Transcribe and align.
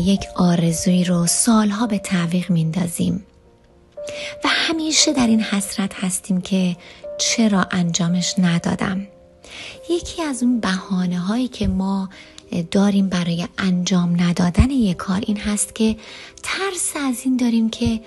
یک 0.00 0.20
آرزوی 0.36 1.04
رو 1.04 1.26
سالها 1.26 1.86
به 1.86 1.98
تعویق 1.98 2.50
میندازیم. 2.50 3.26
و 4.44 4.48
همیشه 4.48 5.12
در 5.12 5.26
این 5.26 5.40
حسرت 5.40 5.94
هستیم 5.94 6.40
که 6.40 6.76
چرا 7.18 7.66
انجامش 7.70 8.34
ندادم. 8.38 9.06
یکی 9.90 10.22
از 10.22 10.42
اون 10.42 10.60
بحانه 10.60 11.18
هایی 11.18 11.48
که 11.48 11.68
ما 11.68 12.08
داریم 12.70 13.08
برای 13.08 13.48
انجام 13.58 14.22
ندادن 14.22 14.70
یک 14.70 14.96
کار 14.96 15.22
این 15.26 15.36
هست 15.36 15.74
که 15.74 15.96
ترس 16.42 16.92
از 16.96 17.22
این 17.24 17.36
داریم 17.36 17.70
که 17.70 18.00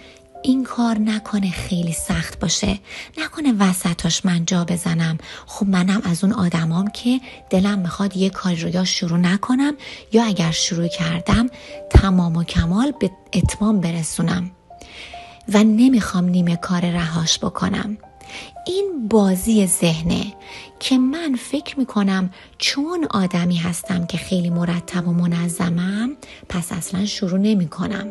این 0.44 0.64
کار 0.64 1.00
نکنه 1.00 1.52
خیلی 1.52 1.94
سخت 1.94 2.40
باشه. 2.40 2.80
نکنه 3.18 3.54
وسطاش 3.60 4.26
من 4.26 4.46
جا 4.46 4.66
بزنم. 4.66 5.18
خب 5.46 5.68
منم 5.68 6.02
از 6.06 6.24
اون 6.24 6.34
آدمام 6.34 6.88
که 6.88 7.22
دلم 7.50 7.80
می‌خواد 7.80 8.18
یه 8.18 8.30
کاری 8.30 8.56
رو 8.56 8.70
یا 8.70 8.84
شروع 8.84 9.18
نکنم 9.18 9.74
یا 10.12 10.26
اگر 10.26 10.52
شروع 10.52 10.88
کردم 10.88 11.50
تمام 11.90 12.36
و 12.36 12.44
کمال 12.44 12.94
به 13.00 13.12
اتمام 13.34 13.82
برسونم. 13.82 14.52
و 15.54 15.64
نمی‌خوام 15.64 16.26
نیمه 16.26 16.56
کار 16.56 16.82
رهاش 16.92 17.40
بکنم. 17.40 17.98
این 18.68 19.08
بازی 19.10 19.68
ذهنه 19.68 20.34
که 20.80 20.98
من 20.98 21.36
فکر 21.36 21.80
می‌کنم 21.80 22.30
چون 22.58 23.08
آدمی 23.10 23.56
هستم 23.56 24.06
که 24.06 24.18
خیلی 24.18 24.50
مرتب 24.50 25.08
و 25.08 25.12
منظمم 25.14 26.10
پس 26.50 26.72
اصلا 26.72 27.06
شروع 27.06 27.40
نمی‌کنم. 27.40 28.08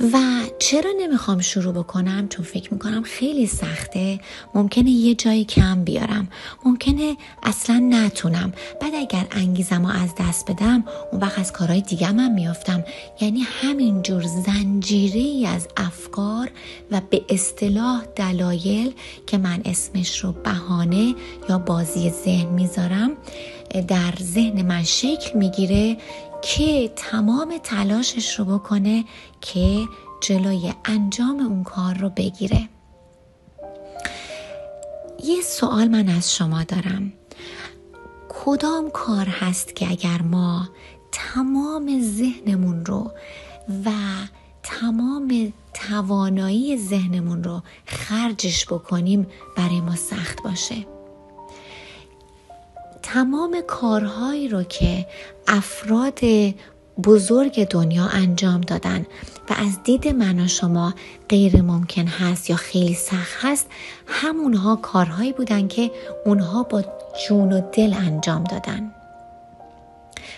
و 0.00 0.18
چرا 0.58 0.90
نمی‌خوام 1.00 1.40
شروع 1.40 1.72
بکنم؟ 1.72 2.28
چون 2.28 2.44
فکر 2.44 2.72
می‌کنم 2.74 3.02
خیلی 3.02 3.46
سخته. 3.46 4.20
ممکنه 4.54 4.90
یه 4.90 5.14
جایی 5.14 5.44
کم 5.44 5.84
بیارم. 5.84 6.28
ممکنه 6.64 7.16
اصلا 7.42 7.78
نتونم. 7.78 8.52
بعد 8.80 8.94
اگر 8.94 9.26
انگیزم 9.30 9.84
از 9.84 10.10
دست 10.18 10.50
بدم 10.50 10.84
اون 11.12 11.20
وقت 11.20 11.38
از 11.38 11.52
کارهای 11.52 11.80
دیگه 11.80 12.12
من 12.12 12.32
میافتم. 12.32 12.84
یعنی 13.20 13.40
همینجور 13.40 14.22
زنجیره 14.22 15.20
ای 15.20 15.46
از 15.46 15.68
افکار 15.76 16.50
و 16.90 17.00
به 17.10 17.22
اصطلاح 17.28 18.04
دلایل 18.16 18.92
که 19.26 19.38
من 19.38 19.62
اسمش 19.64 20.24
رو 20.24 20.32
بهانه 20.32 21.14
یا 21.48 21.58
بازی 21.58 22.10
ذهن 22.24 22.48
می‌ذارم 22.48 23.10
در 23.88 24.14
ذهن 24.22 24.62
من 24.62 24.82
شکل 24.82 25.38
می‌گیره 25.38 25.96
که 26.42 26.92
تمام 26.96 27.58
تلاشش 27.62 28.38
رو 28.38 28.44
بکنه 28.44 29.04
که 29.40 29.88
جلوی 30.20 30.72
انجام 30.84 31.40
اون 31.40 31.64
کار 31.64 31.94
رو 31.94 32.10
بگیره. 32.10 32.68
یه 35.24 35.42
سوال 35.42 35.88
من 35.88 36.08
از 36.08 36.34
شما 36.34 36.64
دارم. 36.64 37.12
کدام 38.28 38.90
کار 38.90 39.26
هست 39.26 39.76
که 39.76 39.90
اگر 39.90 40.22
ما 40.22 40.68
تمام 41.12 42.00
ذهنمون 42.02 42.84
رو 42.86 43.12
و 43.84 43.90
تمام 44.62 45.52
توانایی 45.74 46.76
ذهنمون 46.78 47.44
رو 47.44 47.62
خرجش 47.86 48.66
بکنیم 48.66 49.26
برای 49.56 49.80
ما 49.80 49.96
سخت 49.96 50.42
باشه؟ 50.42 50.86
تمام 53.14 53.60
کارهایی 53.66 54.48
رو 54.48 54.62
که 54.62 55.06
افراد 55.48 56.20
بزرگ 57.04 57.68
دنیا 57.68 58.06
انجام 58.06 58.60
دادن 58.60 59.06
و 59.50 59.54
از 59.56 59.82
دید 59.84 60.08
من 60.08 60.40
و 60.40 60.48
شما 60.48 60.94
غیر 61.28 61.62
ممکن 61.62 62.06
هست 62.06 62.50
یا 62.50 62.56
خیلی 62.56 62.94
سخت 62.94 63.36
هست 63.40 63.66
همونها 64.06 64.76
کارهایی 64.76 65.32
بودن 65.32 65.68
که 65.68 65.90
اونها 66.26 66.62
با 66.62 66.84
جون 67.28 67.52
و 67.52 67.60
دل 67.72 67.94
انجام 67.94 68.44
دادن. 68.44 68.92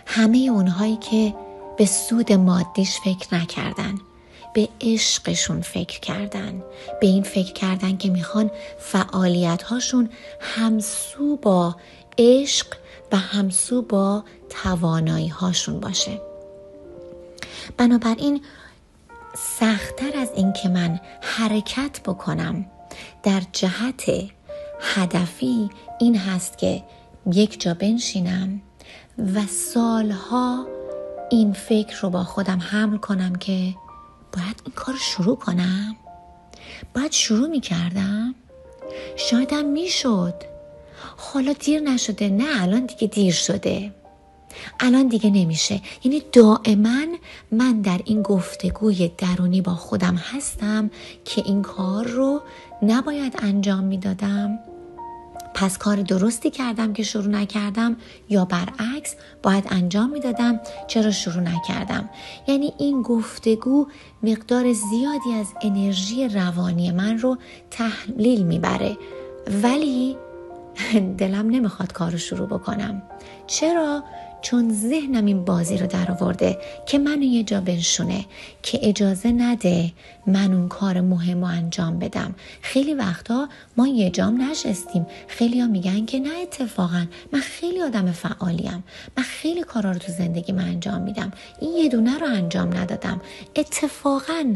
همه 0.06 0.38
اونهایی 0.38 0.96
که 0.96 1.34
به 1.78 1.86
سود 1.86 2.32
مادیش 2.32 3.00
فکر 3.04 3.34
نکردن. 3.34 3.94
به 4.54 4.68
عشقشون 4.80 5.60
فکر 5.60 6.00
کردن 6.00 6.62
به 7.00 7.06
این 7.06 7.22
فکر 7.22 7.52
کردن 7.52 7.96
که 7.96 8.10
می‌خوان 8.10 8.50
فعالیت 8.78 9.62
هاشون 9.62 10.10
همسو 10.40 11.36
با 11.36 11.76
عشق 12.18 12.66
و 13.12 13.16
همسو 13.16 13.82
با 13.82 14.24
توانایی 14.50 15.28
هاشون 15.28 15.80
باشه. 15.80 16.20
بنابراین 17.76 18.42
سختتر 19.36 20.18
از 20.18 20.30
این 20.34 20.52
که 20.52 20.68
من 20.68 21.00
حرکت 21.20 22.00
بکنم 22.04 22.66
در 23.22 23.42
جهت 23.52 24.10
هدفی 24.80 25.70
این 26.00 26.16
هست 26.16 26.58
که 26.58 26.82
یک 27.32 27.60
جا 27.60 27.74
بنشینم 27.74 28.62
و 29.18 29.46
سالها 29.46 30.66
این 31.30 31.52
فکر 31.52 32.00
رو 32.00 32.10
با 32.10 32.24
خودم 32.24 32.58
حمل 32.58 32.96
کنم 32.96 33.34
که 33.34 33.74
باید 34.32 34.62
این 34.64 34.74
کار 34.74 34.94
شروع 34.96 35.36
کنم. 35.36 35.96
باید 36.94 37.12
شروع 37.12 37.48
می 37.48 37.60
کردم 37.60 38.34
شایدم 39.16 39.64
می 39.64 39.88
شد 39.88 40.34
حالا 41.16 41.52
دیر 41.52 41.80
نشده. 41.80 42.28
نه 42.28 42.62
الان 42.62 42.86
دیگه 42.86 43.06
دیر 43.06 43.32
شده. 43.32 43.94
الان 44.80 45.08
دیگه 45.08 45.30
نمیشه. 45.30 45.80
یعنی 46.04 46.22
دائما 46.32 47.06
من 47.52 47.80
در 47.80 48.00
این 48.04 48.22
گفتگوی 48.22 49.10
درونی 49.18 49.60
با 49.60 49.74
خودم 49.74 50.14
هستم 50.14 50.90
که 51.24 51.42
این 51.46 51.62
کار 51.62 52.06
رو 52.06 52.42
نباید 52.82 53.34
انجام 53.38 53.84
می‌دادم. 53.84 54.58
پس 55.62 55.78
کار 55.78 55.96
درستی 55.96 56.50
کردم 56.50 56.92
که 56.92 57.02
شروع 57.02 57.26
نکردم 57.26 57.96
یا 58.28 58.44
برعکس 58.44 59.14
باید 59.42 59.64
انجام 59.70 60.10
می‌دادم 60.10 60.60
چرا 60.86 61.10
شروع 61.10 61.40
نکردم. 61.42 62.10
یعنی 62.46 62.72
این 62.78 63.02
گفتگو 63.02 63.86
مقدار 64.22 64.72
زیادی 64.72 65.32
از 65.40 65.46
انرژی 65.62 66.28
روانی 66.28 66.90
من 66.90 67.18
رو 67.18 67.38
تحلیل 67.70 68.42
می‌بره. 68.42 68.96
ولی 69.62 70.16
دلم 71.18 71.50
نمی‌خواد 71.50 71.92
کار 71.92 72.10
رو 72.10 72.18
شروع 72.18 72.46
بکنم. 72.46 73.02
چرا؟ 73.46 74.04
چون 74.42 74.72
ذهنم 74.72 75.24
این 75.24 75.44
بازی 75.44 75.78
رو 75.78 75.86
در 75.86 76.10
آورده 76.10 76.58
که 76.86 76.98
منو 76.98 77.22
یه 77.22 77.42
جا 77.42 77.60
بنشونه 77.60 78.24
که 78.62 78.78
اجازه 78.82 79.32
نده 79.32 79.92
من 80.26 80.52
اون 80.52 80.68
کار 80.68 81.00
مهم 81.00 81.40
رو 81.40 81.44
انجام 81.44 81.98
بدم. 81.98 82.34
خیلی 82.62 82.94
وقتا 82.94 83.48
ما 83.76 83.88
یه 83.88 84.10
جام 84.10 84.50
نشستیم. 84.50 85.06
خیلی 85.28 85.60
ها 85.60 85.66
میگن 85.66 86.06
که 86.06 86.20
نه 86.20 86.30
اتفاقا 86.42 87.06
من 87.32 87.40
خیلی 87.40 87.82
آدم 87.82 88.12
فعالیم. 88.12 88.84
من 89.16 89.22
خیلی 89.24 89.62
کارا 89.62 89.92
رو 89.92 89.98
تو 89.98 90.12
زندگی 90.12 90.52
من 90.52 90.64
انجام 90.64 91.02
میدم. 91.02 91.32
این 91.60 91.76
یه 91.76 91.88
دونه 91.88 92.18
رو 92.18 92.26
انجام 92.26 92.76
ندادم. 92.76 93.20
اتفاقا 93.56 94.54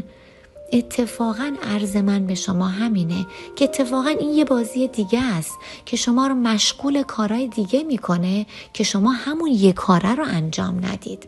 اتفاقا 0.73 1.55
عرض 1.63 1.95
من 1.95 2.27
به 2.27 2.35
شما 2.35 2.67
همینه 2.67 3.27
که 3.55 3.65
اتفاقا 3.65 4.09
این 4.09 4.29
یه 4.29 4.45
بازی 4.45 4.87
دیگه 4.87 5.23
است 5.23 5.57
که 5.85 5.97
شما 5.97 6.27
رو 6.27 6.35
مشغول 6.35 7.03
کارهای 7.03 7.47
دیگه 7.47 7.83
می‌کنه 7.83 8.45
که 8.73 8.83
شما 8.83 9.11
همون 9.11 9.51
یه 9.51 9.73
کاره 9.73 10.15
رو 10.15 10.25
انجام 10.27 10.85
ندید. 10.85 11.27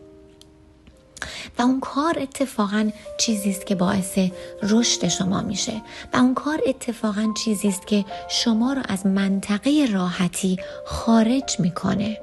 و 1.58 1.62
اون 1.62 1.80
کار 1.80 2.18
اتفاقا 2.18 2.90
چیزی 3.18 3.50
است 3.50 3.66
که 3.66 3.74
باعث 3.74 4.18
رشد 4.62 5.08
شما 5.08 5.40
میشه. 5.40 5.82
و 6.12 6.16
اون 6.16 6.34
کار 6.34 6.60
اتفاقا 6.66 7.32
چیزی 7.44 7.68
است 7.68 7.86
که 7.86 8.04
شما 8.28 8.72
رو 8.72 8.82
از 8.88 9.06
منطقه 9.06 9.88
راحتی 9.92 10.56
خارج 10.86 11.60
می‌کنه. 11.60 12.20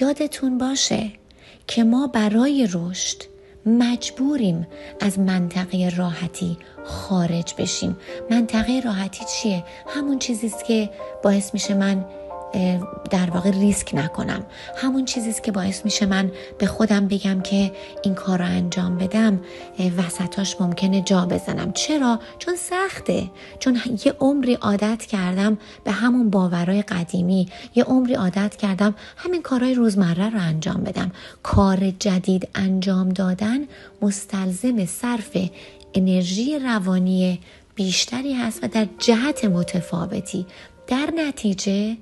یادتون 0.00 0.58
باشه 0.58 1.10
که 1.66 1.84
ما 1.84 2.06
برای 2.06 2.68
رشد 2.72 3.22
مجبوریم 3.66 4.66
از 5.00 5.18
منطقه 5.18 5.92
راحتی 5.96 6.56
خارج 6.84 7.54
بشیم. 7.58 7.96
منطقه 8.30 8.80
راحتی 8.84 9.24
چیه؟ 9.24 9.64
همون 9.86 10.18
چیزی 10.18 10.46
است 10.46 10.64
که 10.64 10.90
باعث 11.22 11.54
میشه 11.54 11.74
من 11.74 12.04
در 13.10 13.30
واقع 13.30 13.50
ریسک 13.50 13.94
نکنم. 13.94 14.46
همون 14.76 15.04
چیزیست 15.04 15.42
که 15.42 15.52
باعث 15.52 15.84
میشه 15.84 16.06
من 16.06 16.32
به 16.58 16.66
خودم 16.66 17.08
بگم 17.08 17.40
که 17.40 17.72
این 18.02 18.14
کار 18.14 18.38
رو 18.38 18.44
انجام 18.44 18.98
بدم 18.98 19.40
وسطاش 19.96 20.60
ممکنه 20.60 21.02
جا 21.02 21.26
بزنم. 21.26 21.72
چرا؟ 21.72 22.20
چون 22.38 22.56
سخته. 22.56 23.30
چون 23.58 23.80
یه 24.04 24.14
عمری 24.20 24.54
عادت 24.54 25.06
کردم 25.06 25.58
به 25.84 25.92
همون 25.92 26.30
باورای 26.30 26.82
قدیمی. 26.82 27.48
یه 27.74 27.84
عمری 27.84 28.14
عادت 28.14 28.56
کردم 28.56 28.94
همین 29.16 29.42
کارهای 29.42 29.74
روزمره 29.74 30.30
رو 30.30 30.40
انجام 30.40 30.84
بدم. 30.84 31.12
کار 31.42 31.90
جدید 31.98 32.48
انجام 32.54 33.08
دادن 33.08 33.58
مستلزم 34.02 34.84
صرف 34.84 35.36
انرژی 35.94 36.58
روانی 36.58 37.40
بیشتری 37.74 38.34
هست 38.34 38.64
و 38.64 38.68
در 38.68 38.86
جهت 38.98 39.44
متفاوتی. 39.44 40.46
در 40.86 41.12
نتیجه 41.16 41.96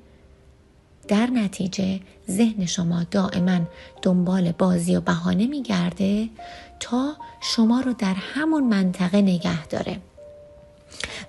در 1.08 1.26
نتیجه 1.26 2.00
ذهن 2.30 2.66
شما 2.66 3.06
دائما 3.10 3.60
دنبال 4.02 4.52
بازی 4.52 4.96
و 4.96 5.00
بهانه 5.00 5.46
میگرده 5.46 6.28
تا 6.80 7.16
شما 7.40 7.80
رو 7.80 7.92
در 7.92 8.14
همون 8.14 8.64
منطقه 8.64 9.22
نگه 9.22 9.66
داره. 9.66 10.00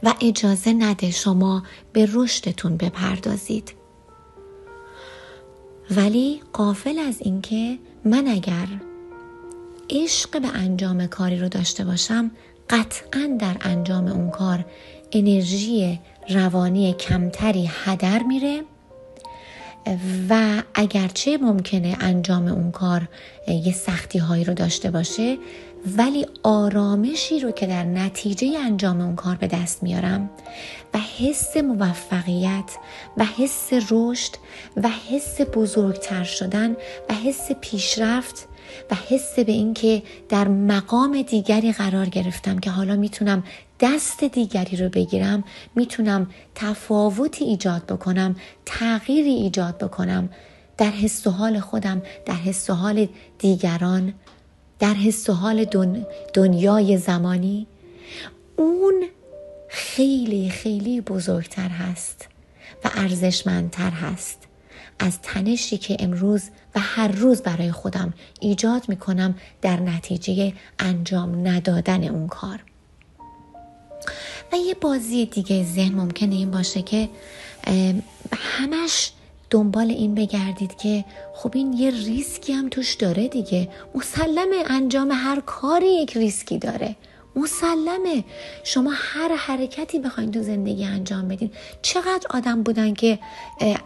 و 0.03 0.13
اجازه 0.21 0.73
نده 0.73 1.11
شما 1.11 1.63
به 1.93 2.09
رشدتون 2.13 2.77
بپردازید. 2.77 3.73
ولی 5.91 6.41
قافل 6.53 6.99
از 6.99 7.15
اینکه 7.19 7.77
من 8.05 8.27
اگر 8.27 8.67
عشق 9.89 10.41
به 10.41 10.47
انجام 10.47 11.07
کاری 11.07 11.39
رو 11.39 11.49
داشته 11.49 11.85
باشم 11.85 12.31
قطعا 12.69 13.37
در 13.39 13.57
انجام 13.61 14.07
اون 14.07 14.29
کار 14.29 14.65
انرژی 15.11 15.99
روانی 16.29 16.93
کمتری 16.93 17.69
هدر 17.73 18.23
میره. 18.23 18.63
و 20.29 20.63
اگرچه 20.75 21.37
ممکنه 21.37 21.97
انجام 21.99 22.47
اون 22.47 22.71
کار 22.71 23.07
یه 23.47 23.73
سختی 23.73 24.19
هایی 24.19 24.43
رو 24.43 24.53
داشته 24.53 24.91
باشه 24.91 25.37
ولی 25.97 26.25
آرامشی 26.43 27.39
رو 27.39 27.51
که 27.51 27.67
در 27.67 27.83
نتیجه 27.83 28.59
انجام 28.59 29.01
اون 29.01 29.15
کار 29.15 29.35
به 29.35 29.47
دست 29.47 29.83
میارم 29.83 30.29
و 30.93 30.97
حس 30.97 31.57
موفقیت 31.57 32.77
و 33.17 33.25
حس 33.25 33.69
رشد 33.91 34.31
و 34.77 34.89
حس 34.89 35.41
بزرگتر 35.41 36.23
شدن 36.23 36.71
و 37.09 37.13
حس 37.13 37.51
پیشرفت 37.61 38.48
و 38.91 38.95
حس 39.09 39.39
به 39.39 39.51
اینکه 39.51 40.03
در 40.29 40.47
مقام 40.47 41.21
دیگری 41.21 41.71
قرار 41.71 42.05
گرفتم 42.05 42.59
که 42.59 42.69
حالا 42.69 42.95
می‌تونم 42.95 43.43
دست 43.79 44.23
دیگری 44.23 44.77
رو 44.77 44.89
بگیرم 44.89 45.43
می‌تونم 45.75 46.27
تفاوتی 46.55 47.45
ایجاد 47.45 47.85
بکنم 47.85 48.35
تغییری 48.65 49.29
ایجاد 49.29 49.77
بکنم 49.77 50.29
در 50.77 50.91
حس 50.91 51.27
و 51.27 51.29
حال 51.29 51.59
خودم 51.59 52.01
در 52.25 52.33
حس 52.33 52.69
و 52.69 52.73
حال 52.73 53.07
دیگران 53.39 54.13
در 54.79 54.93
حس 54.93 55.29
و 55.29 55.33
حال 55.33 55.65
دنیای 56.33 56.97
زمانی 56.97 57.67
اون 58.55 59.03
خیلی 59.69 60.49
خیلی 60.49 61.01
بزرگتر 61.01 61.69
هست 61.69 62.27
و 62.85 62.89
ارزشمندتر 62.95 63.89
هست. 63.89 64.48
از 64.99 65.21
تنشی 65.21 65.77
که 65.77 65.97
امروز 65.99 66.43
و 66.75 66.79
هر 66.79 67.07
روز 67.07 67.41
برای 67.41 67.71
خودم 67.71 68.13
ایجاد 68.39 68.89
می 68.89 68.97
کنم 68.97 69.35
در 69.61 69.79
نتیجه 69.79 70.53
انجام 70.79 71.47
ندادن 71.47 72.03
اون 72.03 72.27
کار. 72.27 72.63
و 74.51 74.55
یه 74.55 74.73
بازی 74.73 75.25
دیگه 75.25 75.63
ذهن 75.63 75.95
ممکنه 75.95 76.35
این 76.35 76.51
باشه 76.51 76.81
که 76.81 77.09
همش 78.31 79.11
دنبال 79.49 79.89
این 79.89 80.15
بگردید 80.15 80.77
که 80.77 81.05
خب 81.35 81.51
این 81.53 81.73
یه 81.73 81.91
ریسکی 81.91 82.53
هم 82.53 82.69
توش 82.69 82.93
داره 82.93 83.27
دیگه. 83.27 83.69
مسلمه 83.95 84.63
انجام 84.65 85.11
هر 85.11 85.39
کاری 85.39 85.87
یک 85.87 86.17
ریسکی 86.17 86.57
داره. 86.57 86.95
مسلمه 87.35 88.23
شما 88.63 88.91
هر 88.93 89.35
حرکتی 89.35 89.99
بخواین 89.99 90.31
تو 90.31 90.41
زندگی 90.41 90.85
انجام 90.85 91.27
بدین. 91.27 91.51
چقدر 91.81 92.27
آدم 92.29 92.63
بودن 92.63 92.93
که 92.93 93.19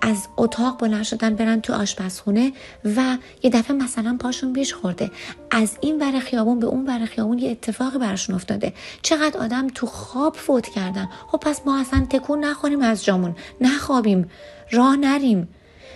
از 0.01 0.27
اتاق 0.37 0.79
بلند 0.79 1.03
شدن 1.03 1.35
برن 1.35 1.61
تو 1.61 1.73
آشپزخونه 1.73 2.51
و 2.85 3.17
یه 3.43 3.49
دفعه 3.49 3.77
مثلا 3.77 4.17
پاشون 4.19 4.53
بیش 4.53 4.73
خورده. 4.73 5.11
از 5.51 5.77
این 5.81 6.01
ور 6.01 6.19
خیابون 6.19 6.59
به 6.59 6.67
اون 6.67 6.85
ور 6.85 7.05
خیابون 7.05 7.39
یه 7.39 7.51
اتفاقی 7.51 7.97
براشون 7.97 8.35
افتاده. 8.35 8.73
چقدر 9.01 9.39
آدم 9.39 9.67
تو 9.67 9.85
خواب 9.87 10.35
فوت 10.35 10.67
کردن. 10.67 11.09
خب 11.31 11.37
پس 11.37 11.61
ما 11.65 11.79
اصلا 11.79 12.07
تکون 12.09 12.39
نخوریم 12.39 12.81
از 12.81 13.05
جامون. 13.05 13.35
نخوابیم. 13.61 14.29
راه 14.71 14.95
نریم. 14.95 15.47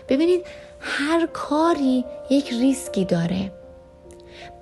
ببینید 0.10 0.42
هر 0.80 1.26
کاری 1.26 2.06
یک 2.30 2.50
ریسکی 2.50 3.06
داره. 3.06 3.57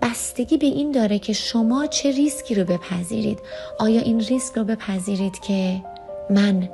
بستگی 0.01 0.57
به 0.57 0.65
این 0.65 0.91
داره 0.91 1.19
که 1.19 1.33
شما 1.33 1.87
چه 1.87 2.11
ریسکی 2.11 2.55
رو 2.55 2.63
بپذیرید. 2.63 3.39
آیا 3.79 4.01
این 4.01 4.19
ریسک 4.19 4.57
رو 4.57 4.63
بپذیرید 4.63 5.39
که 5.39 5.81
من 6.29 6.69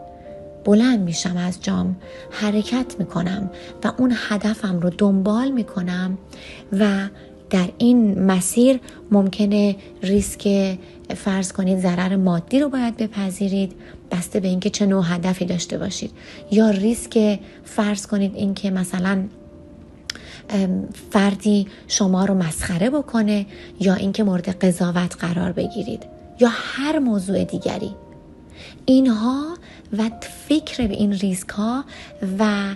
بلند 0.65 0.99
میشم 0.99 1.37
از 1.37 1.63
جام 1.63 1.95
حرکت 2.31 2.95
می‌کنم 2.99 3.49
و 3.83 3.91
اون 3.97 4.13
هدفم 4.29 4.79
رو 4.79 4.89
دنبال 4.89 5.51
می‌کنم 5.51 6.17
و 6.79 7.07
در 7.49 7.69
این 7.77 8.23
مسیر 8.23 8.79
ممکنه 9.11 9.75
ریسک 10.03 10.77
فرض 11.15 11.51
کنید 11.51 11.79
ضرر 11.79 12.15
مادی 12.15 12.59
رو 12.59 12.69
باید 12.69 12.97
بپذیرید. 12.97 13.73
بسته 14.11 14.39
به 14.39 14.47
اینکه 14.47 14.69
چه 14.69 14.85
نوع 14.85 15.03
هدفی 15.07 15.45
داشته 15.45 15.77
باشید. 15.77 16.11
یا 16.51 16.69
ریسک 16.69 17.39
فرض 17.63 18.07
کنید 18.07 18.35
اینکه 18.35 18.71
مثلا 18.71 19.23
فردی 21.11 21.67
شما 21.87 22.25
رو 22.25 22.33
مسخره 22.33 22.89
بکنه 22.89 23.45
یا 23.79 23.93
اینکه 23.93 24.23
مورد 24.23 24.49
قضاوت 24.49 25.15
قرار 25.19 25.51
بگیرید 25.51 26.05
یا 26.39 26.49
هر 26.51 26.99
موضوع 26.99 27.43
دیگری. 27.43 27.95
اینها 28.85 29.57
و 29.97 30.09
فکر 30.47 30.87
به 30.87 30.93
این 30.93 31.13
ریسک 31.13 31.49
ها 31.49 31.85
و 32.39 32.75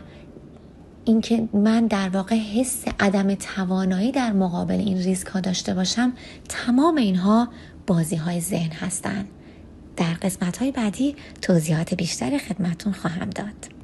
اینکه 1.06 1.47
من 1.53 1.88
در 1.88 2.09
واقع 2.09 2.35
حس 2.35 2.83
عدم 3.00 3.35
توانایی 3.35 4.11
در 4.11 4.31
مقابل 4.33 4.79
این 4.79 4.97
ریسک 4.97 5.27
ها 5.27 5.39
داشته 5.39 5.73
باشم 5.73 6.13
تمام 6.50 6.95
اینها 6.95 7.47
بازی 7.88 8.15
های 8.15 8.41
ذهن 8.41 8.71
هستند 8.71 9.27
در 9.97 10.13
قسمت 10.13 10.57
های 10.57 10.71
بعدی 10.71 11.15
توضیحات 11.41 11.94
بیشتری 11.94 12.39
خدمتون 12.39 12.94
خواهم 12.94 13.29
داد. 13.29 13.75